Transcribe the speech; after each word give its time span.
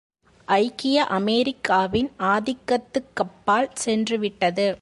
ஐக்கிய 0.47 1.03
அமெரிக்காவின் 1.03 2.11
ஆதிக்கத்துக்கப்பால் 2.19 3.69
சென்றுவிட்டது. 3.85 4.77